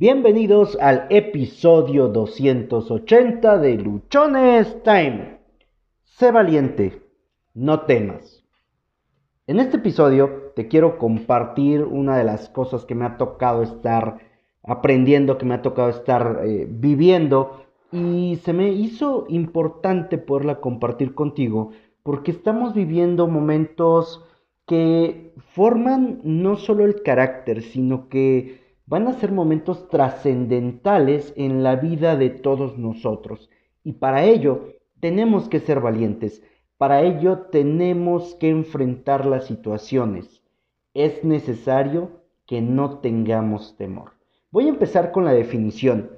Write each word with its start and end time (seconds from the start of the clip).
Bienvenidos 0.00 0.78
al 0.80 1.08
episodio 1.10 2.08
280 2.08 3.58
de 3.58 3.74
Luchones 3.74 4.82
Time. 4.82 5.40
Sé 6.04 6.32
valiente, 6.32 7.02
no 7.52 7.82
temas. 7.82 8.42
En 9.46 9.60
este 9.60 9.76
episodio 9.76 10.52
te 10.56 10.68
quiero 10.68 10.96
compartir 10.96 11.84
una 11.84 12.16
de 12.16 12.24
las 12.24 12.48
cosas 12.48 12.86
que 12.86 12.94
me 12.94 13.04
ha 13.04 13.18
tocado 13.18 13.62
estar 13.62 14.16
aprendiendo, 14.62 15.36
que 15.36 15.44
me 15.44 15.56
ha 15.56 15.60
tocado 15.60 15.90
estar 15.90 16.44
eh, 16.46 16.66
viviendo 16.66 17.66
y 17.92 18.38
se 18.42 18.54
me 18.54 18.70
hizo 18.70 19.26
importante 19.28 20.16
poderla 20.16 20.62
compartir 20.62 21.14
contigo 21.14 21.72
porque 22.02 22.30
estamos 22.30 22.72
viviendo 22.72 23.28
momentos 23.28 24.24
que 24.64 25.34
forman 25.52 26.22
no 26.24 26.56
solo 26.56 26.86
el 26.86 27.02
carácter, 27.02 27.60
sino 27.60 28.08
que 28.08 28.59
van 28.90 29.06
a 29.06 29.12
ser 29.12 29.30
momentos 29.30 29.88
trascendentales 29.88 31.32
en 31.36 31.62
la 31.62 31.76
vida 31.76 32.16
de 32.16 32.28
todos 32.28 32.76
nosotros. 32.76 33.48
Y 33.84 33.92
para 33.92 34.24
ello 34.24 34.74
tenemos 34.98 35.48
que 35.48 35.60
ser 35.60 35.78
valientes, 35.78 36.42
para 36.76 37.02
ello 37.02 37.42
tenemos 37.52 38.34
que 38.34 38.50
enfrentar 38.50 39.26
las 39.26 39.46
situaciones. 39.46 40.42
Es 40.92 41.22
necesario 41.22 42.20
que 42.46 42.62
no 42.62 42.98
tengamos 42.98 43.76
temor. 43.76 44.14
Voy 44.50 44.66
a 44.66 44.70
empezar 44.70 45.12
con 45.12 45.24
la 45.24 45.34
definición. 45.34 46.10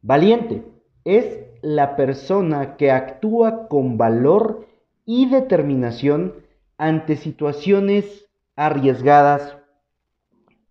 Valiente 0.00 0.64
es 1.04 1.40
la 1.60 1.94
persona 1.94 2.78
que 2.78 2.90
actúa 2.90 3.68
con 3.68 3.98
valor 3.98 4.66
y 5.04 5.28
determinación 5.28 6.36
ante 6.78 7.16
situaciones 7.16 8.30
arriesgadas 8.56 9.58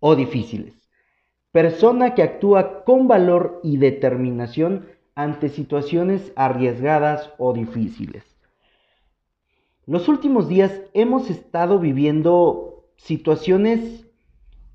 o 0.00 0.16
difíciles 0.16 0.83
persona 1.54 2.16
que 2.16 2.24
actúa 2.24 2.82
con 2.82 3.06
valor 3.06 3.60
y 3.62 3.76
determinación 3.76 4.86
ante 5.14 5.48
situaciones 5.48 6.32
arriesgadas 6.34 7.32
o 7.38 7.52
difíciles. 7.52 8.24
Los 9.86 10.08
últimos 10.08 10.48
días 10.48 10.82
hemos 10.94 11.30
estado 11.30 11.78
viviendo 11.78 12.88
situaciones 12.96 14.04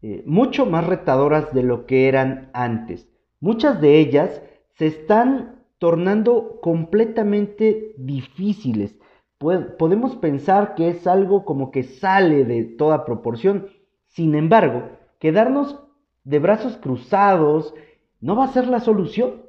eh, 0.01 0.23
mucho 0.25 0.65
más 0.65 0.87
retadoras 0.87 1.53
de 1.53 1.63
lo 1.63 1.85
que 1.85 2.07
eran 2.07 2.49
antes. 2.53 3.09
Muchas 3.41 3.81
de 3.81 3.99
ellas 3.99 4.41
se 4.77 4.87
están 4.87 5.65
tornando 5.79 6.61
completamente 6.61 7.93
difíciles. 7.97 8.97
podemos 9.37 10.15
pensar 10.15 10.75
que 10.75 10.87
es 10.87 11.05
algo 11.07 11.43
como 11.43 11.71
que 11.71 11.83
sale 11.83 12.45
de 12.45 12.63
toda 12.63 13.03
proporción. 13.03 13.67
Sin 14.07 14.33
embargo, 14.33 14.83
quedarnos 15.19 15.88
de 16.29 16.37
brazos 16.37 16.77
cruzados 16.77 17.73
no 18.21 18.35
va 18.35 18.43
a 18.43 18.53
ser 18.53 18.67
la 18.67 18.79
solución. 18.79 19.41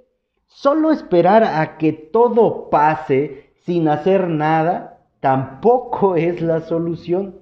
Solo 0.46 0.90
esperar 0.90 1.44
a 1.44 1.76
que 1.76 1.92
todo 1.92 2.70
pase 2.70 3.50
sin 3.66 3.86
hacer 3.88 4.28
nada 4.28 5.04
tampoco 5.20 6.16
es 6.16 6.40
la 6.40 6.62
solución. 6.62 7.36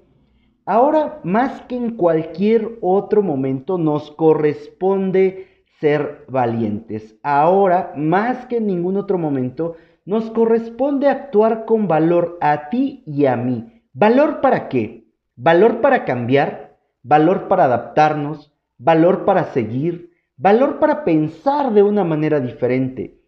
Ahora, 0.65 1.21
más 1.23 1.61
que 1.61 1.77
en 1.77 1.95
cualquier 1.95 2.77
otro 2.81 3.23
momento, 3.23 3.77
nos 3.77 4.11
corresponde 4.11 5.47
ser 5.79 6.25
valientes. 6.27 7.17
Ahora, 7.23 7.93
más 7.95 8.45
que 8.45 8.57
en 8.57 8.67
ningún 8.67 8.97
otro 8.97 9.17
momento, 9.17 9.75
nos 10.05 10.29
corresponde 10.31 11.07
actuar 11.07 11.63
con 11.65 11.87
valor 11.87 12.37
a 12.41 12.69
ti 12.69 13.03
y 13.05 13.25
a 13.25 13.37
mí. 13.37 13.81
¿Valor 13.93 14.41
para 14.41 14.67
qué? 14.67 15.07
Valor 15.37 15.79
para 15.79 16.03
cambiar, 16.03 16.77
valor 17.03 17.47
para 17.47 17.63
adaptarnos, 17.63 18.48
valor 18.79 19.25
para 19.25 19.53
seguir, 19.53 20.13
valor 20.37 20.79
para 20.79 21.03
pensar 21.03 21.73
de 21.73 21.83
una 21.83 22.03
manera 22.03 22.39
diferente, 22.39 23.19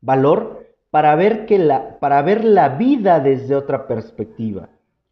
valor 0.00 0.66
para 0.90 1.16
ver, 1.16 1.46
que 1.46 1.58
la, 1.58 1.98
para 1.98 2.20
ver 2.22 2.44
la 2.44 2.68
vida 2.68 3.18
desde 3.18 3.56
otra 3.56 3.88
perspectiva, 3.88 4.68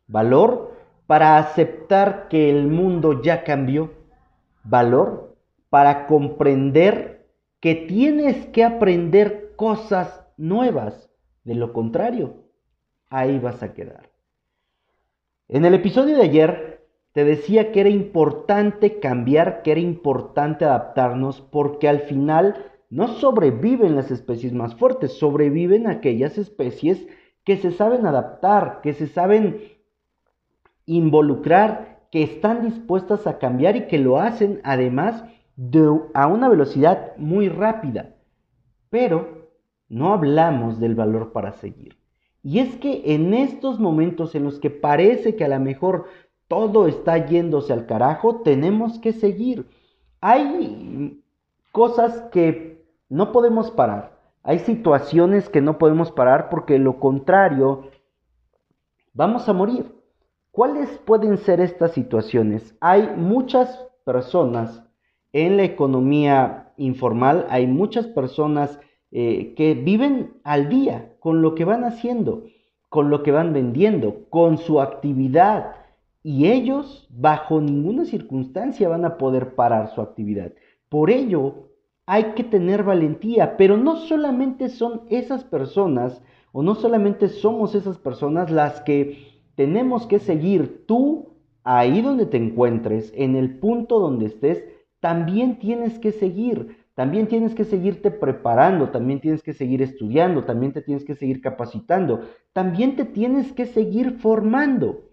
valor 0.07 0.77
para 1.07 1.39
aceptar 1.39 2.29
que 2.29 2.51
el 2.51 2.69
mundo 2.69 3.23
ya 3.23 3.43
cambió, 3.43 3.91
valor 4.63 5.37
para 5.71 6.07
comprender 6.07 7.27
que 7.61 7.75
tienes 7.75 8.47
que 8.49 8.63
aprender 8.63 9.55
cosas 9.57 10.27
nuevas, 10.37 11.11
de 11.45 11.55
lo 11.55 11.73
contrario, 11.73 12.45
ahí 13.09 13.39
vas 13.39 13.63
a 13.63 13.73
quedar. 13.73 14.11
En 15.49 15.65
el 15.65 15.75
episodio 15.75 16.17
de 16.17 16.23
ayer 16.23 16.70
te 17.21 17.27
decía 17.27 17.71
que 17.71 17.81
era 17.81 17.91
importante 17.91 18.99
cambiar, 18.99 19.61
que 19.63 19.73
era 19.73 19.81
importante 19.81 20.65
adaptarnos, 20.65 21.43
porque 21.43 21.87
al 21.87 22.01
final 22.01 22.73
no 22.89 23.09
sobreviven 23.09 23.95
las 23.95 24.11
especies 24.11 24.55
más 24.55 24.75
fuertes, 24.75 25.19
sobreviven 25.19 25.87
aquellas 25.87 26.39
especies 26.39 27.07
que 27.45 27.59
se 27.59 27.73
saben 27.73 28.07
adaptar, 28.07 28.81
que 28.83 28.95
se 28.95 29.07
saben 29.07 29.61
involucrar, 30.87 32.07
que 32.11 32.23
están 32.23 32.63
dispuestas 32.63 33.27
a 33.27 33.37
cambiar 33.37 33.77
y 33.77 33.87
que 33.87 33.99
lo 33.99 34.19
hacen 34.19 34.63
además 34.65 35.23
a 36.15 36.27
una 36.27 36.49
velocidad 36.49 37.15
muy 37.19 37.51
rápida. 37.51 38.15
Pero 38.89 39.51
no 39.91 40.15
hablamos 40.15 40.81
del 40.81 40.95
valor 40.95 41.33
para 41.33 41.53
seguir. 41.53 41.99
Y 42.43 42.61
es 42.61 42.77
que 42.77 43.03
en 43.15 43.35
estos 43.35 43.79
momentos 43.79 44.35
en 44.35 44.45
los 44.45 44.59
que 44.59 44.71
parece 44.71 45.37
que 45.37 45.45
a 45.45 45.49
lo 45.49 45.61
mejor 45.61 46.07
todo 46.51 46.89
está 46.89 47.29
yéndose 47.29 47.73
al 47.73 47.87
carajo, 47.87 48.41
tenemos 48.41 48.99
que 48.99 49.13
seguir. 49.13 49.69
Hay 50.21 51.23
cosas 51.71 52.23
que 52.33 52.85
no 53.09 53.31
podemos 53.31 53.71
parar. 53.71 54.19
Hay 54.43 54.59
situaciones 54.59 55.49
que 55.49 55.61
no 55.61 55.79
podemos 55.79 56.11
parar 56.11 56.49
porque 56.51 56.81
lo 56.81 56.99
contrario, 56.99 57.85
vamos 59.13 59.49
a 59.49 59.53
morir. 59.53 59.95
¿Cuáles 60.51 60.89
pueden 60.99 61.39
ser 61.39 61.61
estas 61.61 61.93
situaciones? 61.93 62.75
Hay 62.81 63.09
muchas 63.17 63.87
personas 64.05 64.83
en 65.33 65.57
la 65.57 65.63
economía 65.63 66.73
informal, 66.77 67.47
hay 67.49 67.69
muchas 67.69 68.09
personas 68.09 68.81
eh, 69.13 69.55
que 69.55 69.75
viven 69.75 70.41
al 70.43 70.69
día 70.69 71.15
con 71.21 71.43
lo 71.43 71.55
que 71.55 71.65
van 71.65 71.85
haciendo, 71.85 72.43
con 72.89 73.09
lo 73.09 73.23
que 73.23 73.31
van 73.31 73.53
vendiendo, 73.53 74.25
con 74.31 74.59
su 74.59 74.81
actividad, 74.81 75.77
y 76.23 76.47
ellos 76.47 77.07
bajo 77.11 77.61
ninguna 77.61 78.05
circunstancia 78.05 78.89
van 78.89 79.05
a 79.05 79.17
poder 79.17 79.55
parar 79.55 79.95
su 79.95 80.01
actividad. 80.01 80.53
Por 80.89 81.11
ello, 81.11 81.71
hay 82.07 82.33
que 82.35 82.45
tener 82.45 82.83
valentía, 82.83 83.57
pero 83.57 83.77
no 83.77 83.97
solamente 83.97 84.69
son 84.69 85.03
esas 85.09 85.45
personas 85.45 86.23
o 86.53 86.63
no 86.63 86.75
solamente 86.75 87.29
somos 87.29 87.75
esas 87.75 87.99
personas 87.99 88.51
las 88.51 88.81
que 88.81 89.41
tenemos 89.55 90.07
que 90.07 90.19
seguir 90.19 90.85
tú 90.87 91.37
ahí 91.63 92.01
donde 92.03 92.27
te 92.27 92.37
encuentres, 92.37 93.13
en 93.15 93.37
el 93.37 93.59
punto 93.59 94.01
donde 94.01 94.27
estés, 94.27 94.65
también 94.99 95.59
tienes 95.59 95.99
que 95.99 96.13
seguir, 96.13 96.79
también 96.95 97.29
tienes 97.29 97.55
que 97.55 97.65
seguirte 97.65 98.11
preparando, 98.11 98.91
también 98.91 99.21
tienes 99.21 99.43
que 99.43 99.53
seguir 99.53 99.83
estudiando, 99.83 100.45
también 100.45 100.73
te 100.73 100.83
tienes 100.83 101.05
que 101.05 101.15
seguir 101.15 101.41
capacitando, 101.41 102.21
también 102.53 102.97
te 102.97 103.05
tienes 103.05 103.53
que 103.53 103.67
seguir 103.67 104.19
formando. 104.19 105.10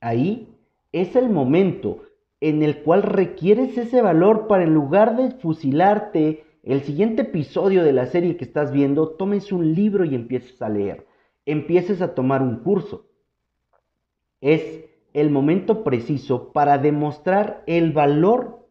Ahí 0.00 0.48
es 0.92 1.14
el 1.14 1.28
momento 1.28 2.02
en 2.40 2.62
el 2.62 2.82
cual 2.82 3.02
requieres 3.02 3.76
ese 3.76 4.00
valor 4.00 4.46
para 4.46 4.64
en 4.64 4.72
lugar 4.72 5.16
de 5.16 5.30
fusilarte 5.32 6.44
el 6.62 6.82
siguiente 6.82 7.22
episodio 7.22 7.84
de 7.84 7.92
la 7.92 8.06
serie 8.06 8.36
que 8.36 8.44
estás 8.44 8.72
viendo, 8.72 9.10
tomes 9.10 9.52
un 9.52 9.74
libro 9.74 10.04
y 10.04 10.14
empieces 10.14 10.60
a 10.62 10.70
leer, 10.70 11.06
empieces 11.44 12.00
a 12.00 12.14
tomar 12.14 12.42
un 12.42 12.60
curso. 12.60 13.06
Es 14.40 14.86
el 15.12 15.30
momento 15.30 15.84
preciso 15.84 16.52
para 16.52 16.78
demostrar 16.78 17.62
el 17.66 17.92
valor 17.92 18.66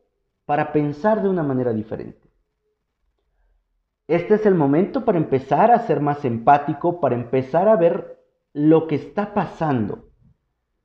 para 0.45 0.71
pensar 0.71 1.21
de 1.21 1.29
una 1.29 1.43
manera 1.43 1.73
diferente. 1.73 2.27
Este 4.07 4.35
es 4.35 4.45
el 4.47 4.55
momento 4.55 5.05
para 5.05 5.19
empezar 5.19 5.69
a 5.69 5.85
ser 5.85 5.99
más 5.99 6.25
empático, 6.25 6.99
para 6.99 7.13
empezar 7.13 7.67
a 7.67 7.75
ver 7.75 8.19
lo 8.53 8.87
que 8.87 8.95
está 8.95 9.35
pasando 9.35 10.08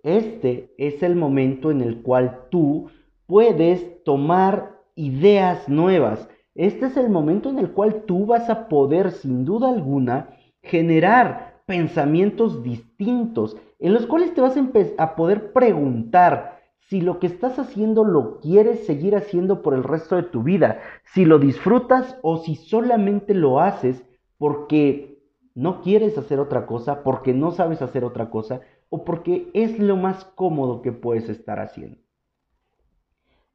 este 0.04 0.74
es 0.76 1.02
el 1.02 1.16
momento 1.16 1.70
en 1.70 1.80
el 1.80 2.02
cual 2.02 2.42
tú 2.50 2.90
puedes 3.26 4.04
tomar 4.04 4.82
ideas 4.94 5.66
nuevas. 5.68 6.28
Este 6.54 6.86
es 6.86 6.96
el 6.98 7.08
momento 7.08 7.48
en 7.48 7.58
el 7.58 7.72
cual 7.72 8.02
tú 8.06 8.26
vas 8.26 8.50
a 8.50 8.68
poder, 8.68 9.10
sin 9.12 9.46
duda 9.46 9.70
alguna, 9.70 10.28
generar 10.62 11.62
pensamientos 11.64 12.62
distintos, 12.62 13.56
en 13.80 13.94
los 13.94 14.06
cuales 14.06 14.34
te 14.34 14.42
vas 14.42 14.56
a, 14.58 14.62
a 15.02 15.16
poder 15.16 15.52
preguntar 15.54 16.60
si 16.80 17.00
lo 17.00 17.18
que 17.18 17.26
estás 17.26 17.58
haciendo 17.58 18.04
lo 18.04 18.40
quieres 18.40 18.84
seguir 18.84 19.16
haciendo 19.16 19.62
por 19.62 19.72
el 19.72 19.82
resto 19.82 20.16
de 20.16 20.24
tu 20.24 20.42
vida, 20.42 20.80
si 21.14 21.24
lo 21.24 21.38
disfrutas 21.38 22.18
o 22.20 22.36
si 22.36 22.56
solamente 22.56 23.32
lo 23.32 23.58
haces 23.58 24.04
porque 24.36 25.18
no 25.54 25.80
quieres 25.80 26.18
hacer 26.18 26.40
otra 26.40 26.66
cosa, 26.66 27.02
porque 27.02 27.32
no 27.32 27.52
sabes 27.52 27.80
hacer 27.80 28.04
otra 28.04 28.28
cosa, 28.28 28.60
o 28.94 29.04
porque 29.04 29.50
es 29.54 29.76
lo 29.80 29.96
más 29.96 30.24
cómodo 30.36 30.80
que 30.80 30.92
puedes 30.92 31.28
estar 31.28 31.58
haciendo. 31.58 31.98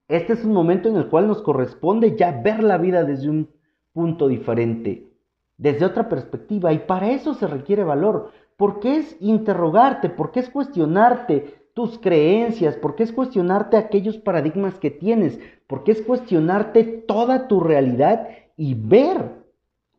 Este 0.10 0.34
es 0.34 0.44
un 0.44 0.52
momento 0.52 0.90
en 0.90 0.98
el 0.98 1.08
cual 1.08 1.28
nos 1.28 1.42
corresponde 1.42 2.18
ya 2.18 2.42
ver 2.42 2.62
la 2.62 2.78
vida 2.78 3.06
desde 3.06 3.30
un 3.30 3.50
punto 3.94 4.28
diferente, 4.28 5.08
desde 5.56 5.86
otra 5.86 6.10
perspectiva, 6.10 6.74
y 6.74 6.80
para 6.80 7.12
eso 7.12 7.36
se 7.36 7.48
requiere 7.48 7.86
valor, 7.86 8.32
porque 8.58 8.98
es 8.98 9.16
interrogarte, 9.22 10.10
porque 10.10 10.42
es 10.42 10.50
cuestionarte 10.50 11.70
tus 11.74 11.98
creencias, 12.00 12.76
porque 12.76 13.04
es 13.04 13.14
cuestionarte 13.14 13.78
aquellos 13.78 14.18
paradigmas 14.18 14.78
que 14.78 14.92
tienes, 14.92 15.40
porque 15.68 15.94
es 15.94 16.02
cuestionarte 16.02 16.84
toda 16.84 17.48
tu 17.48 17.62
realidad 17.62 18.28
y 18.58 18.74
ver 18.74 19.36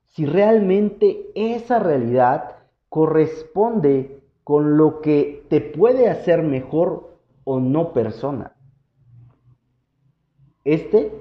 si 0.09 0.27
realmente 0.27 1.31
esa 1.35 1.79
realidad 1.79 2.57
corresponde 2.91 4.20
con 4.51 4.77
lo 4.77 5.01
que 5.01 5.47
te 5.49 5.61
puede 5.61 6.09
hacer 6.09 6.43
mejor 6.43 7.21
o 7.45 7.61
no 7.61 7.93
persona. 7.93 8.57
Este 10.65 11.13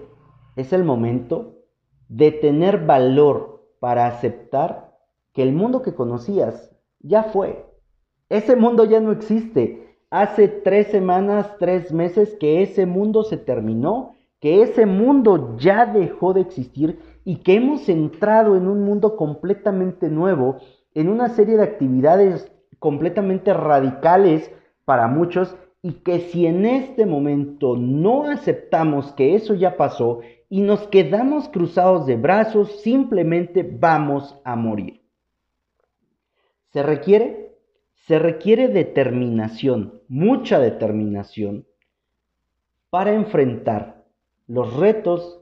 es 0.55 0.73
el 0.73 0.83
momento 0.83 1.53
de 2.07 2.31
tener 2.31 2.87
valor 2.87 3.69
para 3.79 4.07
aceptar 4.07 4.97
que 5.31 5.43
el 5.43 5.53
mundo 5.53 5.83
que 5.83 5.93
conocías 5.93 6.75
ya 7.01 7.21
fue. 7.21 7.67
Ese 8.29 8.55
mundo 8.55 8.85
ya 8.85 8.99
no 8.99 9.11
existe. 9.11 9.95
Hace 10.09 10.47
tres 10.47 10.87
semanas, 10.87 11.55
tres 11.59 11.93
meses 11.93 12.35
que 12.39 12.63
ese 12.63 12.87
mundo 12.87 13.21
se 13.21 13.37
terminó, 13.37 14.15
que 14.39 14.63
ese 14.63 14.87
mundo 14.87 15.55
ya 15.59 15.85
dejó 15.85 16.33
de 16.33 16.41
existir 16.41 16.97
y 17.23 17.43
que 17.43 17.57
hemos 17.57 17.89
entrado 17.89 18.55
en 18.55 18.67
un 18.67 18.83
mundo 18.83 19.15
completamente 19.15 20.09
nuevo, 20.09 20.57
en 20.95 21.09
una 21.09 21.29
serie 21.29 21.57
de 21.57 21.63
actividades 21.63 22.51
completamente 22.79 23.53
radicales 23.53 24.51
para 24.85 25.07
muchos 25.07 25.55
y 25.81 25.93
que 25.93 26.19
si 26.19 26.45
en 26.45 26.65
este 26.65 27.05
momento 27.05 27.77
no 27.77 28.29
aceptamos 28.29 29.13
que 29.13 29.35
eso 29.35 29.53
ya 29.53 29.77
pasó 29.77 30.21
y 30.49 30.61
nos 30.61 30.87
quedamos 30.87 31.47
cruzados 31.49 32.05
de 32.05 32.15
brazos, 32.15 32.81
simplemente 32.81 33.63
vamos 33.63 34.35
a 34.43 34.55
morir. 34.55 35.01
Se 36.71 36.83
requiere, 36.83 37.55
se 38.07 38.19
requiere 38.19 38.67
determinación, 38.67 40.01
mucha 40.07 40.59
determinación, 40.59 41.65
para 42.89 43.13
enfrentar 43.13 44.03
los 44.47 44.75
retos 44.75 45.41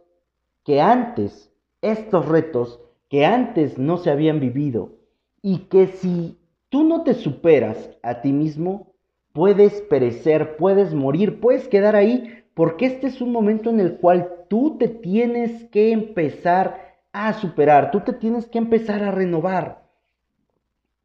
que 0.66 0.82
antes, 0.82 1.52
estos 1.82 2.28
retos 2.28 2.82
que 3.10 3.26
antes 3.26 3.78
no 3.78 3.98
se 3.98 4.12
habían 4.12 4.40
vivido 4.40 4.98
y 5.42 5.60
que 5.70 5.88
si 5.88 6.37
tú 6.70 6.84
no 6.84 7.04
te 7.04 7.14
superas 7.14 7.90
a 8.04 8.22
ti 8.22 8.34
mismo, 8.34 8.94
puedes 9.34 9.82
perecer, 9.82 10.58
puedes 10.58 10.94
morir, 10.94 11.40
puedes 11.40 11.68
quedar 11.68 11.96
ahí, 11.96 12.44
porque 12.54 12.88
este 12.88 13.08
es 13.08 13.22
un 13.22 13.32
momento 13.32 13.70
en 13.70 13.80
el 13.80 13.98
cual 13.98 14.30
tú 14.50 14.78
te 14.78 14.88
tienes 14.88 15.66
que 15.66 15.92
empezar 15.92 16.96
a 17.14 17.34
superar, 17.34 17.92
tú 17.92 18.02
te 18.02 18.14
tienes 18.14 18.48
que 18.48 18.58
empezar 18.58 19.04
a 19.04 19.12
renovar. 19.12 19.84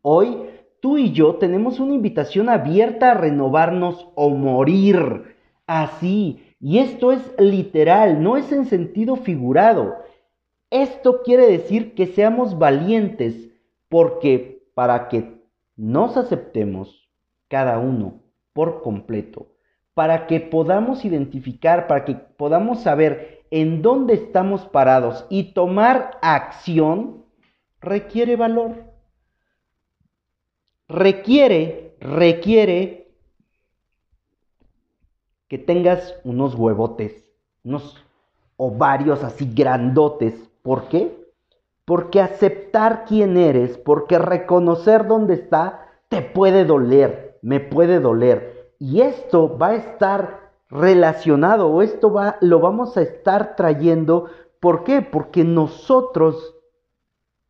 Hoy 0.01 0.37
tú 0.81 0.99
y 0.99 1.13
yo 1.13 1.37
tenemos 1.37 1.79
una 1.79 1.95
invitación 1.95 2.49
abierta 2.49 3.13
a 3.13 3.15
renovarnos 3.15 4.09
o 4.15 4.31
morir. 4.31 5.37
Así. 5.67 6.43
Y 6.59 6.79
esto 6.79 7.13
es 7.13 7.21
literal, 7.39 8.23
no 8.23 8.37
es 8.37 8.51
en 8.53 8.67
sentido 8.67 9.17
figurado. 9.17 9.97
Esto 10.71 11.23
quiere 11.23 11.47
decir 11.47 11.95
que 11.95 12.07
seamos 12.07 12.59
valientes, 12.59 13.51
porque 13.89 14.65
para 14.75 15.09
que 15.09 15.42
nos 15.77 16.17
aceptemos 16.17 17.09
cada 17.49 17.79
uno 17.79 18.23
por 18.53 18.83
completo, 18.83 19.53
para 19.95 20.27
que 20.27 20.41
podamos 20.41 21.05
identificar, 21.05 21.87
para 21.87 22.05
que 22.05 22.15
podamos 22.15 22.83
saber 22.83 23.45
en 23.51 23.83
dónde 23.83 24.15
estamos 24.15 24.63
parados 24.67 25.27
y 25.29 25.53
tomar 25.53 26.19
acción, 26.23 27.25
requiere 27.81 28.37
valor. 28.37 28.91
Requiere, 30.89 31.97
requiere 32.01 33.15
que 35.49 35.59
tengas 35.59 36.15
unos 36.25 36.55
huevotes, 36.55 37.31
unos 37.63 38.03
ovarios 38.57 39.23
así 39.23 39.51
grandotes. 39.53 40.35
¿Por 40.63 40.89
qué? 40.89 41.22
Porque 41.85 42.21
aceptar 42.21 43.05
quién 43.07 43.37
eres, 43.37 43.79
porque 43.79 44.19
reconocer 44.19 45.07
dónde 45.07 45.35
está, 45.35 45.87
te 46.09 46.23
puede 46.23 46.65
doler, 46.65 47.39
me 47.43 47.61
puede 47.61 48.01
doler 48.01 48.53
y 48.83 49.01
esto 49.03 49.57
va 49.57 49.69
a 49.69 49.75
estar 49.77 50.51
relacionado 50.69 51.69
o 51.69 51.83
esto 51.83 52.13
va, 52.13 52.37
lo 52.41 52.59
vamos 52.59 52.97
a 52.97 53.03
estar 53.03 53.55
trayendo. 53.55 54.27
¿Por 54.59 54.83
qué? 54.83 55.03
Porque 55.03 55.45
nosotros 55.45 56.57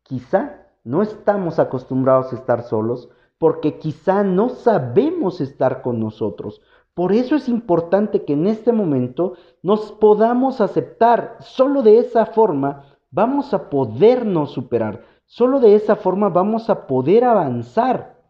quizá 0.02 0.66
no 0.84 1.00
estamos 1.00 1.58
acostumbrados 1.58 2.32
a 2.32 2.36
estar 2.36 2.64
solos, 2.64 3.08
porque 3.38 3.78
quizá 3.78 4.22
no 4.24 4.50
sabemos 4.50 5.40
estar 5.40 5.80
con 5.80 6.00
nosotros. 6.00 6.60
Por 6.92 7.14
eso 7.14 7.34
es 7.34 7.48
importante 7.48 8.26
que 8.26 8.34
en 8.34 8.46
este 8.46 8.70
momento 8.70 9.32
nos 9.62 9.90
podamos 9.90 10.60
aceptar. 10.60 11.38
Solo 11.40 11.80
de 11.80 11.98
esa 11.98 12.26
forma 12.26 12.84
vamos 13.12 13.54
a 13.54 13.70
podernos 13.70 14.50
superar. 14.50 15.04
Solo 15.26 15.60
de 15.60 15.76
esa 15.76 15.94
forma 15.94 16.28
vamos 16.28 16.68
a 16.68 16.86
poder 16.88 17.24
avanzar. 17.24 18.20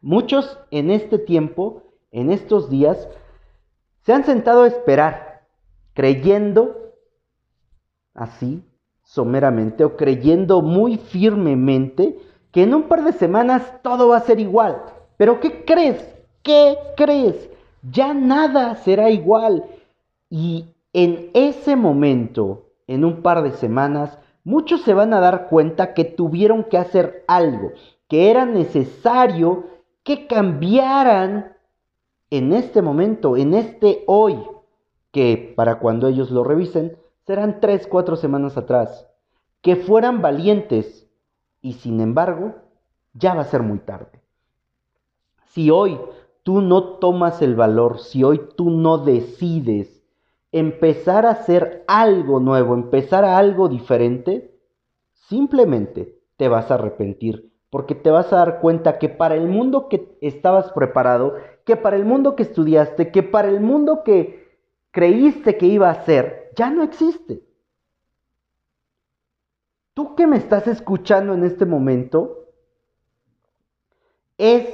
Muchos 0.00 0.58
en 0.70 0.90
este 0.90 1.18
tiempo, 1.18 1.82
en 2.10 2.30
estos 2.30 2.70
días, 2.70 3.06
se 4.00 4.14
han 4.14 4.24
sentado 4.24 4.62
a 4.62 4.68
esperar, 4.68 5.46
creyendo 5.92 6.94
así, 8.14 8.64
someramente, 9.02 9.84
o 9.84 9.96
creyendo 9.96 10.62
muy 10.62 10.96
firmemente 10.96 12.18
que 12.50 12.62
en 12.62 12.74
un 12.74 12.84
par 12.84 13.04
de 13.04 13.12
semanas 13.12 13.82
todo 13.82 14.08
va 14.08 14.16
a 14.16 14.20
ser 14.20 14.40
igual. 14.40 14.82
Pero 15.18 15.38
¿qué 15.40 15.64
crees? 15.64 16.14
¿Qué 16.42 16.78
crees? 16.96 17.50
Ya 17.82 18.14
nada 18.14 18.76
será 18.76 19.10
igual. 19.10 19.64
Y 20.30 20.64
en 20.92 21.30
ese 21.34 21.76
momento, 21.76 22.69
en 22.90 23.04
un 23.04 23.22
par 23.22 23.44
de 23.44 23.52
semanas, 23.52 24.18
muchos 24.42 24.82
se 24.82 24.94
van 24.94 25.14
a 25.14 25.20
dar 25.20 25.46
cuenta 25.48 25.94
que 25.94 26.04
tuvieron 26.04 26.64
que 26.64 26.76
hacer 26.76 27.24
algo, 27.28 27.70
que 28.08 28.32
era 28.32 28.44
necesario 28.44 29.64
que 30.02 30.26
cambiaran 30.26 31.56
en 32.30 32.52
este 32.52 32.82
momento, 32.82 33.36
en 33.36 33.54
este 33.54 34.02
hoy, 34.08 34.42
que 35.12 35.52
para 35.54 35.78
cuando 35.78 36.08
ellos 36.08 36.32
lo 36.32 36.42
revisen 36.42 36.96
serán 37.28 37.60
tres, 37.60 37.86
cuatro 37.86 38.16
semanas 38.16 38.56
atrás, 38.56 39.06
que 39.60 39.76
fueran 39.76 40.20
valientes 40.20 41.08
y 41.62 41.74
sin 41.74 42.00
embargo 42.00 42.56
ya 43.12 43.34
va 43.34 43.42
a 43.42 43.52
ser 43.52 43.62
muy 43.62 43.78
tarde. 43.78 44.20
Si 45.44 45.70
hoy 45.70 45.96
tú 46.42 46.60
no 46.60 46.98
tomas 46.98 47.40
el 47.40 47.54
valor, 47.54 48.00
si 48.00 48.24
hoy 48.24 48.40
tú 48.56 48.68
no 48.68 48.98
decides 48.98 49.99
empezar 50.52 51.26
a 51.26 51.30
hacer 51.30 51.84
algo 51.86 52.40
nuevo, 52.40 52.74
empezar 52.74 53.24
a 53.24 53.38
algo 53.38 53.68
diferente, 53.68 54.58
simplemente 55.12 56.18
te 56.36 56.48
vas 56.48 56.70
a 56.70 56.74
arrepentir 56.74 57.50
porque 57.70 57.94
te 57.94 58.10
vas 58.10 58.32
a 58.32 58.36
dar 58.36 58.60
cuenta 58.60 58.98
que 58.98 59.08
para 59.08 59.36
el 59.36 59.46
mundo 59.46 59.88
que 59.88 60.18
estabas 60.20 60.72
preparado, 60.72 61.36
que 61.64 61.76
para 61.76 61.96
el 61.96 62.04
mundo 62.04 62.34
que 62.34 62.42
estudiaste, 62.42 63.12
que 63.12 63.22
para 63.22 63.48
el 63.48 63.60
mundo 63.60 64.02
que 64.04 64.58
creíste 64.90 65.56
que 65.56 65.66
iba 65.66 65.88
a 65.88 66.04
ser, 66.04 66.50
ya 66.56 66.68
no 66.68 66.82
existe. 66.82 67.44
Tú 69.94 70.16
que 70.16 70.26
me 70.26 70.36
estás 70.36 70.66
escuchando 70.66 71.32
en 71.32 71.44
este 71.44 71.64
momento, 71.64 72.48
es 74.36 74.66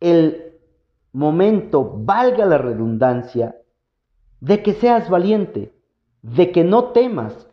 el 0.00 0.58
momento, 1.12 1.94
valga 1.96 2.44
la 2.44 2.58
redundancia, 2.58 3.56
de 4.44 4.62
que 4.62 4.74
seas 4.74 5.08
valiente, 5.08 5.72
de 6.20 6.52
que 6.52 6.64
no 6.64 6.92
temas, 6.92 7.48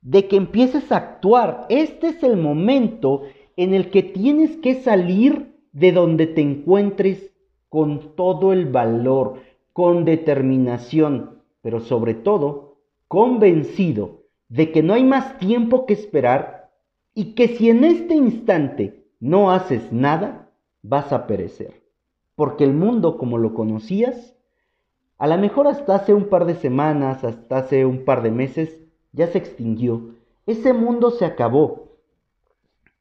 de 0.00 0.26
que 0.26 0.36
empieces 0.36 0.90
a 0.90 0.96
actuar. 0.96 1.66
Este 1.68 2.08
es 2.08 2.22
el 2.24 2.36
momento 2.36 3.22
en 3.56 3.74
el 3.74 3.90
que 3.90 4.02
tienes 4.02 4.56
que 4.56 4.74
salir 4.82 5.54
de 5.70 5.92
donde 5.92 6.26
te 6.26 6.40
encuentres 6.40 7.32
con 7.68 8.16
todo 8.16 8.52
el 8.52 8.66
valor, 8.66 9.40
con 9.72 10.04
determinación, 10.04 11.42
pero 11.60 11.78
sobre 11.78 12.14
todo 12.14 12.78
convencido 13.06 14.22
de 14.48 14.72
que 14.72 14.82
no 14.82 14.94
hay 14.94 15.04
más 15.04 15.38
tiempo 15.38 15.86
que 15.86 15.94
esperar 15.94 16.72
y 17.14 17.34
que 17.34 17.48
si 17.56 17.70
en 17.70 17.84
este 17.84 18.16
instante 18.16 19.06
no 19.20 19.52
haces 19.52 19.92
nada, 19.92 20.50
vas 20.82 21.12
a 21.12 21.28
perecer. 21.28 21.84
Porque 22.34 22.64
el 22.64 22.74
mundo 22.74 23.16
como 23.16 23.38
lo 23.38 23.54
conocías, 23.54 24.34
a 25.22 25.28
lo 25.28 25.38
mejor 25.38 25.68
hasta 25.68 25.94
hace 25.94 26.12
un 26.12 26.24
par 26.24 26.46
de 26.46 26.56
semanas, 26.56 27.22
hasta 27.22 27.58
hace 27.58 27.86
un 27.86 28.04
par 28.04 28.24
de 28.24 28.32
meses, 28.32 28.80
ya 29.12 29.28
se 29.28 29.38
extinguió. 29.38 30.16
Ese 30.46 30.72
mundo 30.72 31.12
se 31.12 31.24
acabó. 31.24 31.92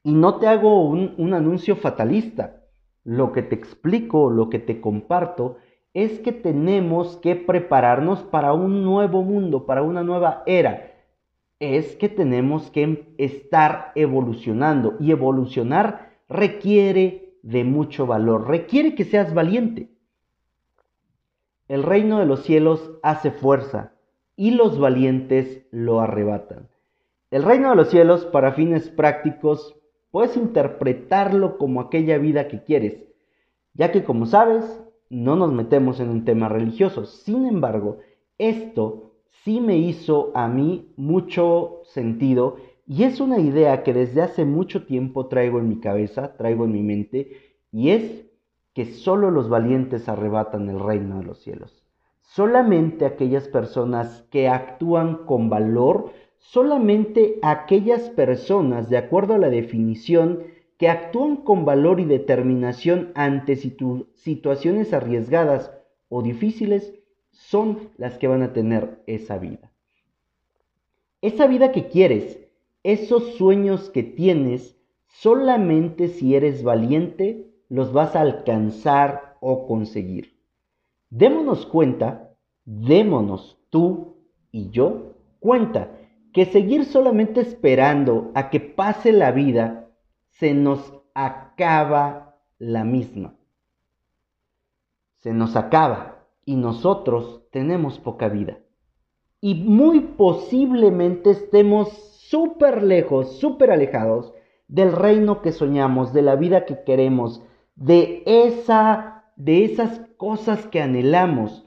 Y 0.04 0.14
no 0.14 0.36
te 0.36 0.46
hago 0.46 0.88
un, 0.88 1.34
anuncio 1.34 1.76
fatalista. 1.76 2.62
Lo 3.04 3.32
que 3.32 3.42
te 3.42 3.56
explico, 3.56 4.30
lo 4.30 4.52
que 4.52 4.60
te 4.60 4.82
comparto, 4.82 5.58
es 5.96 6.20
que 6.20 6.32
tenemos 6.32 7.18
que 7.18 7.36
prepararnos 7.36 8.22
para 8.22 8.54
un 8.54 8.84
nuevo 8.84 9.24
mundo, 9.24 9.66
para 9.66 9.82
una 9.82 10.04
nueva 10.04 10.44
era. 10.46 10.92
Es 11.60 11.96
que 11.96 12.08
tenemos 12.08 12.70
que 12.70 13.16
estar 13.18 13.94
evolucionando 13.96 14.94
y 15.00 15.10
evolucionar 15.10 16.20
requiere 16.30 17.34
de 17.42 17.64
mucho 17.64 18.06
valor, 18.06 18.48
requiere 18.48 18.94
que 18.94 19.06
seas 19.06 19.34
valiente. 19.34 19.91
El 21.72 21.84
reino 21.84 22.20
de 22.20 22.26
los 22.26 22.44
cielos 22.44 23.00
hace 23.02 23.32
fuerza 23.32 23.94
y 24.36 24.52
los 24.52 24.78
valientes 24.78 25.66
lo 25.72 26.02
arrebatan. 26.02 26.68
El 27.30 27.44
reino 27.44 27.70
de 27.70 27.78
los 27.78 27.90
cielos, 27.90 28.26
para 28.26 28.52
fines 28.52 28.90
prácticos, 28.90 29.80
puedes 30.12 30.36
interpretarlo 30.36 31.58
como 31.58 31.80
aquella 31.80 32.18
vida 32.18 32.50
que 32.50 32.62
quieres, 32.66 33.08
ya 33.74 33.90
que 33.94 34.04
como 34.04 34.26
sabes, 34.26 34.66
no 35.10 35.38
nos 35.38 35.54
metemos 35.54 36.02
en 36.02 36.10
un 36.10 36.26
tema 36.26 36.50
religioso. 36.50 37.06
Sin 37.06 37.46
embargo, 37.46 38.00
esto 38.38 39.14
sí 39.46 39.62
me 39.62 39.78
hizo 39.78 40.34
a 40.36 40.50
mí 40.50 40.92
mucho 40.98 41.84
sentido 41.86 42.58
y 42.86 43.04
es 43.04 43.22
una 43.22 43.40
idea 43.40 43.84
que 43.84 43.94
desde 43.94 44.22
hace 44.22 44.44
mucho 44.44 44.86
tiempo 44.86 45.28
traigo 45.28 45.60
en 45.60 45.70
mi 45.70 45.80
cabeza, 45.80 46.36
traigo 46.36 46.66
en 46.66 46.74
mi 46.74 46.84
mente, 46.84 47.32
y 47.72 47.92
es 47.92 48.26
que 48.82 48.94
solo 48.94 49.30
los 49.30 49.48
valientes 49.48 50.10
arrebatan 50.10 50.68
el 50.68 50.80
reino 50.80 51.20
de 51.20 51.24
los 51.24 51.38
cielos. 51.38 51.84
Solamente 52.22 53.06
aquellas 53.06 53.48
personas 53.48 54.26
que 54.32 54.48
actúan 54.48 55.28
con 55.28 55.52
valor, 55.52 56.14
solamente 56.40 57.38
aquellas 57.44 58.10
personas, 58.10 58.90
de 58.90 58.98
acuerdo 58.98 59.36
a 59.36 59.38
la 59.38 59.52
definición, 59.52 60.40
que 60.80 60.90
actúan 60.90 61.36
con 61.36 61.64
valor 61.64 62.00
y 62.00 62.06
determinación 62.06 63.12
ante 63.14 63.56
situaciones 63.56 64.94
arriesgadas 64.94 65.72
o 66.10 66.24
difíciles, 66.24 66.96
son 67.30 67.92
las 67.98 68.18
que 68.18 68.28
van 68.28 68.42
a 68.42 68.52
tener 68.52 69.04
esa 69.06 69.38
vida. 69.38 69.72
Esa 71.22 71.46
vida 71.46 71.72
que 71.72 71.88
quieres, 71.88 72.40
esos 72.82 73.36
sueños 73.36 73.92
que 73.92 74.02
tienes, 74.02 74.76
solamente 75.06 76.08
si 76.08 76.34
eres 76.34 76.64
valiente 76.64 77.51
los 77.72 77.94
vas 77.94 78.18
a 78.18 78.22
alcanzar 78.22 79.38
o 79.40 79.66
conseguir. 79.66 80.38
Démonos 81.10 81.66
cuenta, 81.66 82.36
démonos 82.66 83.58
tú 83.70 84.18
y 84.52 84.72
yo 84.72 85.14
cuenta 85.40 85.90
que 86.34 86.46
seguir 86.46 86.84
solamente 86.84 87.40
esperando 87.40 88.30
a 88.36 88.50
que 88.50 88.60
pase 88.60 89.14
la 89.14 89.32
vida 89.32 89.90
se 90.32 90.54
nos 90.54 90.94
acaba 91.14 92.36
la 92.60 92.84
misma. 92.84 93.36
Se 95.20 95.32
nos 95.34 95.56
acaba 95.56 96.26
y 96.44 96.58
nosotros 96.58 97.48
tenemos 97.52 98.00
poca 98.00 98.28
vida. 98.28 98.60
Y 99.40 99.56
muy 99.56 100.02
posiblemente 100.02 101.32
estemos 101.32 101.88
súper 102.18 102.84
lejos, 102.84 103.40
súper 103.40 103.72
alejados 103.72 104.34
del 104.68 104.92
reino 104.92 105.42
que 105.42 105.54
soñamos, 105.54 106.12
de 106.12 106.22
la 106.22 106.36
vida 106.36 106.66
que 106.66 106.84
queremos, 106.84 107.42
de 107.82 108.22
esa 108.28 109.24
de 109.36 109.66
esas 109.66 110.02
cosas 110.18 110.68
que 110.68 110.82
anhelamos. 110.82 111.66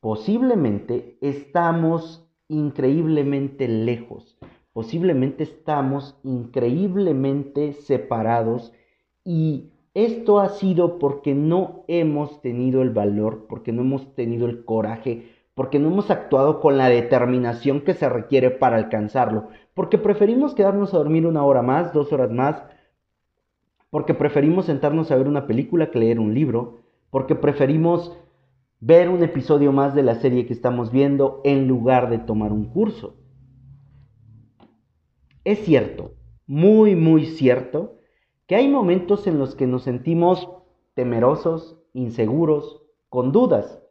Posiblemente 0.00 1.18
estamos 1.20 2.24
increíblemente 2.46 3.66
lejos. 3.66 4.38
Posiblemente 4.72 5.42
estamos 5.42 6.16
increíblemente 6.22 7.72
separados. 7.72 8.72
Y 9.24 9.72
esto 9.92 10.38
ha 10.38 10.50
sido 10.50 11.00
porque 11.00 11.34
no 11.34 11.84
hemos 11.88 12.40
tenido 12.42 12.82
el 12.82 12.90
valor, 12.90 13.46
porque 13.48 13.72
no 13.72 13.82
hemos 13.82 14.14
tenido 14.14 14.46
el 14.46 14.64
coraje, 14.64 15.32
porque 15.54 15.80
no 15.80 15.88
hemos 15.88 16.12
actuado 16.12 16.60
con 16.60 16.78
la 16.78 16.88
determinación 16.88 17.80
que 17.80 17.94
se 17.94 18.08
requiere 18.08 18.50
para 18.50 18.76
alcanzarlo, 18.76 19.48
porque 19.74 19.98
preferimos 19.98 20.54
quedarnos 20.54 20.94
a 20.94 20.98
dormir 20.98 21.26
una 21.26 21.44
hora 21.44 21.62
más, 21.62 21.92
dos 21.92 22.12
horas 22.12 22.30
más, 22.30 22.62
porque 23.90 24.14
preferimos 24.14 24.66
sentarnos 24.66 25.10
a 25.10 25.16
ver 25.16 25.28
una 25.28 25.46
película 25.46 25.90
que 25.90 25.98
leer 25.98 26.20
un 26.20 26.32
libro, 26.32 26.78
porque 27.10 27.34
preferimos 27.34 28.16
ver 28.78 29.08
un 29.08 29.22
episodio 29.22 29.72
más 29.72 29.94
de 29.94 30.02
la 30.02 30.14
serie 30.14 30.46
que 30.46 30.52
estamos 30.52 30.90
viendo 30.90 31.40
en 31.44 31.68
lugar 31.68 32.08
de 32.08 32.18
tomar 32.18 32.52
un 32.52 32.66
curso. 32.66 33.16
Es 35.44 35.58
cierto, 35.60 36.14
muy, 36.46 36.94
muy 36.94 37.26
cierto, 37.26 37.98
que 38.46 38.56
hay 38.56 38.68
momentos 38.68 39.26
en 39.26 39.38
los 39.38 39.54
que 39.54 39.66
nos 39.66 39.82
sentimos 39.82 40.48
temerosos, 40.94 41.78
inseguros, 41.92 42.82
con 43.08 43.32
dudas, 43.32 43.82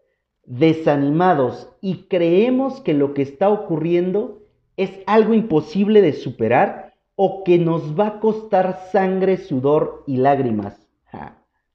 desanimados 0.45 1.69
y 1.81 2.07
creemos 2.07 2.81
que 2.81 2.93
lo 2.93 3.13
que 3.13 3.21
está 3.21 3.49
ocurriendo 3.49 4.39
es 4.77 4.91
algo 5.05 5.33
imposible 5.33 6.01
de 6.01 6.13
superar 6.13 6.88
o 7.21 7.43
que 7.43 7.57
nos 7.57 7.99
va 7.99 8.07
a 8.07 8.19
costar 8.21 8.79
sangre, 8.93 9.35
sudor 9.35 10.05
y 10.07 10.15
lágrimas. 10.15 10.88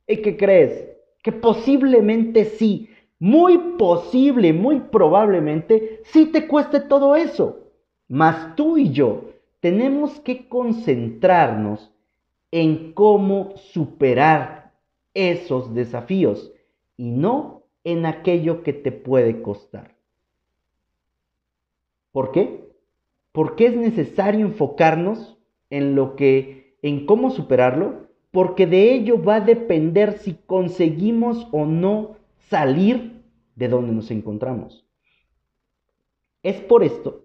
¿Y 0.06 0.22
qué 0.22 0.38
crees? 0.38 0.88
Que 1.22 1.32
posiblemente 1.32 2.46
sí, 2.46 2.88
muy 3.18 3.58
posible, 3.76 4.54
muy 4.54 4.80
probablemente 4.80 6.00
sí 6.04 6.32
te 6.32 6.48
cueste 6.48 6.80
todo 6.80 7.14
eso. 7.14 7.58
Mas 8.08 8.56
tú 8.56 8.78
y 8.78 8.90
yo 8.92 9.32
tenemos 9.60 10.18
que 10.20 10.48
concentrarnos 10.48 11.92
en 12.50 12.94
cómo 12.94 13.52
superar 13.56 14.72
esos 15.12 15.74
desafíos 15.74 16.52
y 16.96 17.10
no 17.10 17.64
en 17.84 18.06
aquello 18.06 18.62
que 18.62 18.72
te 18.72 18.92
puede 18.92 19.42
costar. 19.42 19.94
¿Por 22.12 22.32
qué? 22.32 22.63
Porque 23.34 23.66
es 23.66 23.76
necesario 23.76 24.46
enfocarnos 24.46 25.36
en 25.68 25.96
lo 25.96 26.14
que 26.14 26.76
en 26.82 27.04
cómo 27.04 27.30
superarlo, 27.30 28.06
porque 28.30 28.68
de 28.68 28.94
ello 28.94 29.20
va 29.20 29.36
a 29.36 29.40
depender 29.40 30.18
si 30.18 30.34
conseguimos 30.34 31.48
o 31.50 31.66
no 31.66 32.14
salir 32.48 33.24
de 33.56 33.66
donde 33.66 33.92
nos 33.92 34.12
encontramos. 34.12 34.86
Es 36.44 36.60
por 36.60 36.84
esto 36.84 37.24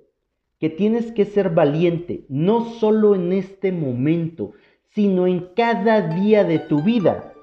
que 0.59 0.71
tienes 0.71 1.11
que 1.11 1.25
ser 1.25 1.51
valiente, 1.51 2.25
no 2.27 2.65
solo 2.65 3.13
en 3.13 3.31
este 3.31 3.71
momento, 3.71 4.53
sino 4.95 5.27
en 5.27 5.49
cada 5.55 6.15
día 6.15 6.43
de 6.43 6.57
tu 6.57 6.81
vida. 6.81 7.35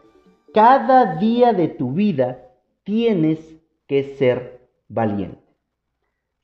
Cada 0.52 1.20
día 1.20 1.52
de 1.52 1.68
tu 1.68 1.92
vida 1.92 2.50
tienes 2.82 3.61
que 3.87 4.16
ser 4.16 4.68
valiente. 4.88 5.46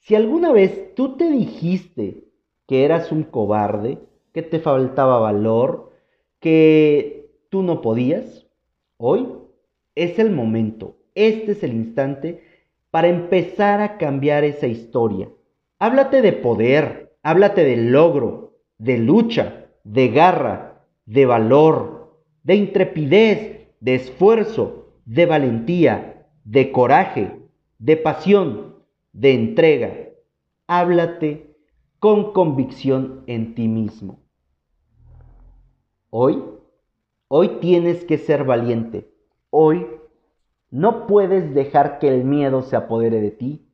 Si 0.02 0.16
alguna 0.16 0.50
vez 0.50 0.96
tú 0.96 1.16
te 1.16 1.30
dijiste 1.30 2.24
que 2.66 2.84
eras 2.84 3.12
un 3.12 3.22
cobarde, 3.22 3.98
que 4.32 4.42
te 4.42 4.58
faltaba 4.58 5.20
valor, 5.20 5.92
que 6.40 7.30
tú 7.50 7.62
no 7.62 7.80
podías, 7.80 8.48
hoy 8.96 9.28
es 9.94 10.18
el 10.18 10.32
momento, 10.32 10.96
este 11.14 11.52
es 11.52 11.62
el 11.62 11.74
instante 11.74 12.42
para 12.90 13.08
empezar 13.08 13.80
a 13.80 13.96
cambiar 13.96 14.42
esa 14.42 14.66
historia. 14.66 15.28
Háblate 15.78 16.20
de 16.20 16.32
poder, 16.32 17.14
háblate 17.22 17.62
de 17.62 17.76
logro, 17.76 18.58
de 18.78 18.98
lucha, 18.98 19.66
de 19.84 20.08
garra, 20.08 20.84
de 21.06 21.26
valor, 21.26 22.18
de 22.42 22.56
intrepidez, 22.56 23.68
de 23.78 23.94
esfuerzo, 23.94 24.88
de 25.04 25.26
valentía, 25.26 26.26
de 26.42 26.72
coraje, 26.72 27.38
de 27.78 27.96
pasión, 27.96 28.71
de 29.12 29.34
entrega. 29.34 29.94
Háblate 30.66 31.56
con 31.98 32.32
convicción 32.32 33.22
en 33.26 33.54
ti 33.54 33.68
mismo. 33.68 34.20
Hoy, 36.10 36.42
hoy 37.28 37.60
tienes 37.60 38.04
que 38.04 38.18
ser 38.18 38.44
valiente. 38.44 39.12
Hoy 39.50 39.86
no 40.70 41.06
puedes 41.06 41.54
dejar 41.54 41.98
que 41.98 42.08
el 42.08 42.24
miedo 42.24 42.62
se 42.62 42.76
apodere 42.76 43.20
de 43.20 43.30
ti 43.30 43.68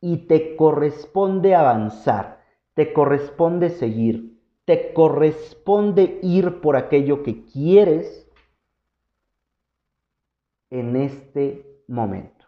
y 0.00 0.26
te 0.26 0.56
corresponde 0.56 1.54
avanzar, 1.54 2.42
te 2.74 2.92
corresponde 2.92 3.70
seguir, 3.70 4.40
te 4.64 4.92
corresponde 4.92 6.18
ir 6.22 6.60
por 6.60 6.76
aquello 6.76 7.22
que 7.22 7.44
quieres 7.44 8.28
en 10.70 10.96
este 10.96 11.82
momento. 11.86 12.39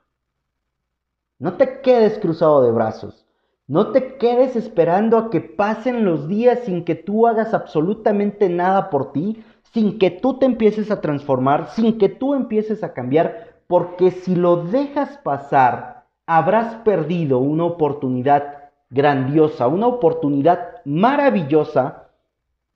No 1.43 1.55
te 1.55 1.81
quedes 1.81 2.21
cruzado 2.21 2.63
de 2.63 2.71
brazos. 2.71 3.27
No 3.67 3.91
te 3.91 4.17
quedes 4.17 4.55
esperando 4.55 5.19
a 5.19 5.29
que 5.29 5.41
pasen 5.41 6.05
los 6.05 6.29
días 6.29 6.61
sin 6.61 6.85
que 6.85 6.95
tú 6.95 7.27
hagas 7.27 7.53
absolutamente 7.53 8.49
nada 8.49 8.91
por 8.91 9.11
ti, 9.11 9.43
sin 9.73 9.99
que 9.99 10.13
tú 10.13 10.39
te 10.39 10.47
empieces 10.47 10.93
a 10.93 11.01
transformar, 11.01 11.71
sin 11.71 11.99
que 11.99 12.09
tú 12.09 12.35
empieces 12.35 12.85
a 12.85 12.93
cambiar, 12.93 13.57
porque 13.67 14.13
si 14.13 14.37
lo 14.37 14.67
dejas 14.67 15.19
pasar, 15.19 16.07
habrás 16.27 16.77
perdido 16.85 17.39
una 17.39 17.65
oportunidad 17.65 18.71
grandiosa, 18.91 19.67
una 19.67 19.89
oportunidad 19.89 20.81
maravillosa 20.85 22.09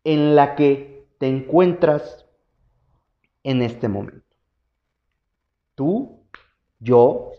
en 0.03 0.35
la 0.35 0.57
que 0.57 1.07
te 1.19 1.29
encuentras 1.29 2.27
en 3.45 3.63
este 3.63 3.87
momento. 3.87 4.27
Tú 5.77 6.19
yo, 6.81 7.31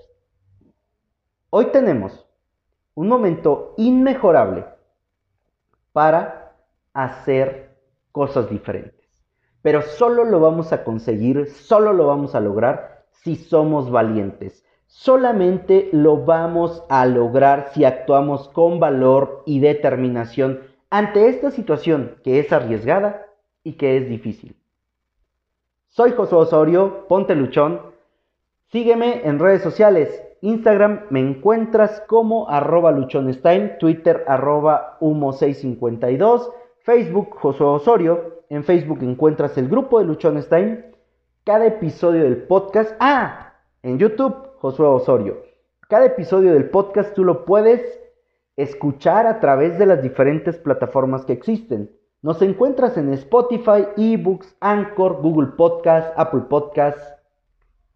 hoy 1.49 1.67
tenemos 1.67 2.25
un 2.95 3.07
momento 3.07 3.73
inmejorable 3.77 4.65
para 5.93 6.55
hacer 6.93 7.75
cosas 8.11 8.49
diferentes. 8.49 9.07
Pero 9.61 9.81
solo 9.81 10.23
lo 10.23 10.39
vamos 10.39 10.73
a 10.73 10.83
conseguir, 10.83 11.49
solo 11.49 11.93
lo 11.93 12.07
vamos 12.07 12.35
a 12.35 12.39
lograr 12.39 13.05
si 13.11 13.35
somos 13.35 13.91
valientes. 13.91 14.65
Solamente 14.87 15.89
lo 15.91 16.23
vamos 16.23 16.83
a 16.89 17.05
lograr 17.05 17.71
si 17.73 17.83
actuamos 17.83 18.47
con 18.49 18.79
valor 18.79 19.43
y 19.45 19.59
determinación 19.59 20.61
ante 20.89 21.27
esta 21.27 21.51
situación 21.51 22.15
que 22.23 22.39
es 22.39 22.51
arriesgada 22.53 23.25
y 23.63 23.73
que 23.73 23.97
es 23.97 24.09
difícil. 24.09 24.55
Soy 25.89 26.11
Josué 26.11 26.39
Osorio, 26.39 27.05
ponte 27.07 27.35
luchón. 27.35 27.81
Sígueme 28.71 29.27
en 29.27 29.39
redes 29.39 29.61
sociales. 29.61 30.26
Instagram 30.41 31.01
me 31.09 31.19
encuentras 31.19 32.03
como 32.07 32.49
arroba 32.49 32.91
luchonestime, 32.91 33.77
Twitter 33.79 34.23
arroba 34.27 34.97
humo652, 34.99 36.51
Facebook 36.79 37.35
Josué 37.35 37.67
Osorio. 37.67 38.37
En 38.49 38.63
Facebook 38.63 38.99
encuentras 39.01 39.57
el 39.57 39.67
grupo 39.67 39.99
de 39.99 40.05
Luchonestime. 40.05 40.85
Cada 41.43 41.65
episodio 41.65 42.23
del 42.23 42.43
podcast. 42.43 42.95
Ah, 42.99 43.55
en 43.83 43.99
YouTube 43.99 44.33
Josué 44.59 44.85
Osorio. 44.85 45.43
Cada 45.89 46.05
episodio 46.05 46.53
del 46.53 46.69
podcast 46.69 47.13
tú 47.13 47.23
lo 47.23 47.45
puedes 47.45 47.99
escuchar 48.55 49.27
a 49.27 49.39
través 49.39 49.77
de 49.77 49.85
las 49.85 50.01
diferentes 50.01 50.57
plataformas 50.57 51.25
que 51.25 51.33
existen. 51.33 51.91
Nos 52.21 52.41
encuentras 52.41 52.97
en 52.97 53.13
Spotify, 53.13 53.87
eBooks, 53.95 54.55
Anchor, 54.59 55.21
Google 55.21 55.51
Podcast, 55.55 56.11
Apple 56.17 56.41
Podcast. 56.49 56.99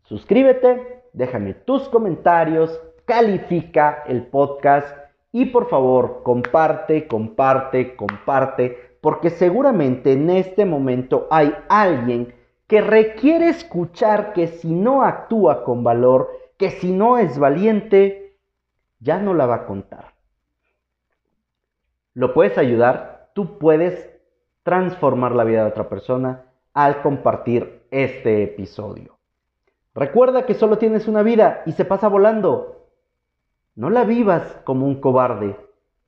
Suscríbete, 0.03 1.00
déjame 1.13 1.53
tus 1.53 1.88
comentarios, 1.89 2.80
califica 3.06 4.03
el 4.08 4.27
podcast 4.27 4.98
y 5.32 5.46
por 5.46 5.70
favor 5.70 6.22
comparte, 6.24 7.08
comparte, 7.08 7.96
comparte, 7.96 8.98
porque 9.01 9.30
seguramente 9.30 10.13
en 10.13 10.30
este 10.30 10.65
momento 10.65 11.27
hay 11.32 11.53
alguien 11.70 12.34
que 12.68 12.82
requiere 12.82 13.50
escuchar 13.50 14.34
que 14.34 14.48
si 14.48 14.74
no 14.74 15.03
actúa 15.03 15.63
con 15.63 15.84
valor, 15.84 16.30
que 16.58 16.70
si 16.70 16.91
no 16.91 17.18
es 17.18 17.38
valiente, 17.38 18.38
ya 19.00 19.20
no 19.20 19.34
la 19.34 19.46
va 19.46 19.56
a 19.56 19.65
contar. 19.65 20.13
¿Lo 22.13 22.34
puedes 22.34 22.58
ayudar? 22.58 23.32
Tú 23.34 23.58
puedes 23.58 24.10
transformar 24.63 25.34
la 25.34 25.44
vida 25.44 25.63
de 25.63 25.70
otra 25.70 25.89
persona 25.89 26.46
al 26.74 27.01
compartir 27.01 27.84
este 27.89 28.44
episodio. 28.44 29.21
Recuerda 29.93 30.45
que 30.45 30.53
solo 30.53 30.77
tienes 30.77 31.07
una 31.07 31.21
vida 31.21 31.63
y 31.65 31.74
se 31.74 31.86
pasa 31.86 32.07
volando. 32.07 32.88
No 33.75 33.89
la 33.89 34.03
vivas 34.03 34.43
como 34.63 34.86
un 34.86 35.01
cobarde 35.01 35.57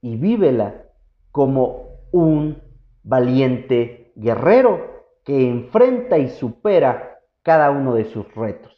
y 0.02 0.16
vívela 0.18 0.86
como 1.32 2.00
un 2.12 2.62
valiente 3.04 4.14
guerrero 4.16 5.06
que 5.24 5.50
enfrenta 5.50 6.18
y 6.18 6.30
supera 6.30 7.20
cada 7.42 7.72
uno 7.72 7.96
de 7.96 8.06
sus 8.06 8.34
retos. 8.36 8.73